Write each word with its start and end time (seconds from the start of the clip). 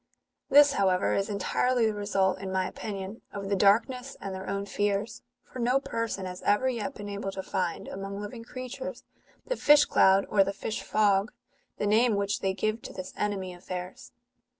This, 0.49 0.71
however, 0.73 1.13
is 1.13 1.29
entirely 1.29 1.85
the 1.85 1.93
result, 1.93 2.39
in 2.39 2.51
my 2.51 2.67
opinion, 2.67 3.21
of 3.31 3.49
the 3.49 3.55
darkness 3.55 4.17
and 4.19 4.33
their 4.33 4.49
own 4.49 4.65
fears; 4.65 5.21
for 5.43 5.59
no 5.59 5.79
person 5.79 6.25
has 6.25 6.41
ever 6.41 6.67
yet 6.67 6.95
been 6.95 7.07
able 7.07 7.31
to 7.33 7.43
find, 7.43 7.87
among 7.87 8.19
living 8.19 8.43
creatures, 8.43 9.03
the 9.45 9.55
fish 9.55 9.85
cloud 9.85 10.25
or 10.27 10.43
the 10.43 10.53
fish 10.53 10.81
fog, 10.81 11.31
the 11.77 11.85
name 11.85 12.15
which 12.15 12.39
they 12.39 12.55
give 12.55 12.81
to 12.81 12.93
this 12.93 13.13
enemy 13.15 13.53
of 13.53 13.67
theirs. 13.67 14.11